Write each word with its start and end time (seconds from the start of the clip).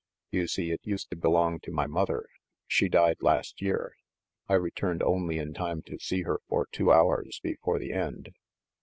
You 0.31 0.47
see, 0.47 0.71
it 0.71 0.79
used 0.83 1.11
to 1.11 1.15
belong 1.15 1.59
to 1.59 1.71
my 1.71 1.85
mother. 1.85 2.25
She 2.65 2.89
died 2.89 3.17
last 3.21 3.61
year. 3.61 3.93
I 4.49 4.55
returned 4.55 5.03
only 5.03 5.37
in 5.37 5.53
time 5.53 5.83
to 5.83 5.99
see 5.99 6.23
her 6.23 6.39
for 6.49 6.65
two 6.71 6.91
hours 6.91 7.39
before 7.43 7.77
the 7.77 7.93
end." 7.93 8.29